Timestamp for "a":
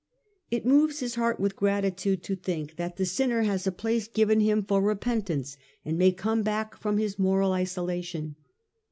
3.67-3.71